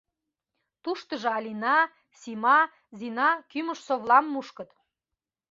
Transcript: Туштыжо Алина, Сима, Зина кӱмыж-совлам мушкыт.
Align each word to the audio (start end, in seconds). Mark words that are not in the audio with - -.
Туштыжо 0.83 1.29
Алина, 1.37 1.77
Сима, 2.19 2.59
Зина 2.97 3.29
кӱмыж-совлам 3.51 4.25
мушкыт. 4.33 4.69